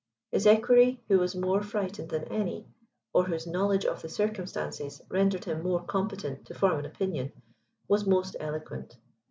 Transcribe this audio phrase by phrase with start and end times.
[0.31, 2.65] His Equerry, who was more frightened than any,
[3.13, 7.31] or whose knowledge of the circumstances rendered him more competent to form an opinion,
[7.87, 8.97] was most eloquent.